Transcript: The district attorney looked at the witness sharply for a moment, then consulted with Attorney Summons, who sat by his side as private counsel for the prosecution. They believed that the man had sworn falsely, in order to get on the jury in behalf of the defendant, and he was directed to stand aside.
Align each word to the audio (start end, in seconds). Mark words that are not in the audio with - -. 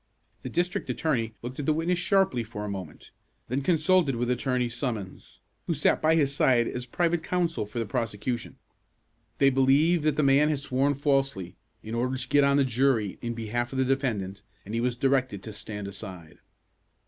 The 0.41 0.49
district 0.49 0.89
attorney 0.89 1.35
looked 1.43 1.59
at 1.59 1.67
the 1.67 1.73
witness 1.75 1.99
sharply 1.99 2.43
for 2.43 2.65
a 2.65 2.67
moment, 2.67 3.11
then 3.49 3.61
consulted 3.61 4.15
with 4.15 4.31
Attorney 4.31 4.67
Summons, 4.67 5.41
who 5.67 5.75
sat 5.75 6.01
by 6.01 6.15
his 6.15 6.33
side 6.33 6.67
as 6.67 6.87
private 6.87 7.21
counsel 7.23 7.67
for 7.67 7.77
the 7.77 7.85
prosecution. 7.85 8.57
They 9.37 9.51
believed 9.51 10.03
that 10.05 10.15
the 10.15 10.23
man 10.23 10.49
had 10.49 10.57
sworn 10.57 10.95
falsely, 10.95 11.55
in 11.83 11.93
order 11.93 12.17
to 12.17 12.27
get 12.27 12.43
on 12.43 12.57
the 12.57 12.63
jury 12.65 13.19
in 13.21 13.35
behalf 13.35 13.71
of 13.73 13.77
the 13.77 13.85
defendant, 13.85 14.41
and 14.65 14.73
he 14.73 14.81
was 14.81 14.95
directed 14.95 15.43
to 15.43 15.53
stand 15.53 15.87
aside. 15.87 16.39